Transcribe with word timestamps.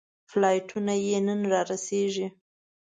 فلایټونه 0.29 0.93
یې 1.05 1.17
نن 1.27 1.41
رارسېږي. 1.51 2.27